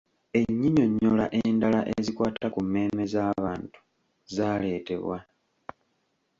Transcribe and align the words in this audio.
Ennyinyonnyola 0.39 1.25
endala 1.41 1.81
ezikwata 1.95 2.45
ku 2.53 2.59
mmeeme 2.65 3.03
z’abantu 3.13 3.77
zaaleetebwa. 4.35 5.17